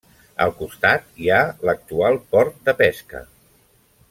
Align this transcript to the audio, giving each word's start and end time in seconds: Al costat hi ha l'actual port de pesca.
Al 0.45 0.53
costat 0.61 1.05
hi 1.25 1.29
ha 1.35 1.43
l'actual 1.71 2.19
port 2.33 2.59
de 2.71 2.79
pesca. 2.81 3.23